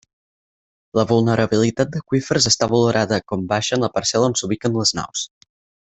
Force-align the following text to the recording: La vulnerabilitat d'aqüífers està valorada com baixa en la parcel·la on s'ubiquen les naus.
La 0.99 1.03
vulnerabilitat 1.11 1.91
d'aqüífers 1.97 2.49
està 2.53 2.69
valorada 2.73 3.21
com 3.33 3.45
baixa 3.55 3.79
en 3.79 3.87
la 3.87 3.91
parcel·la 3.99 4.31
on 4.33 4.37
s'ubiquen 4.43 4.81
les 4.81 4.97
naus. 5.03 5.29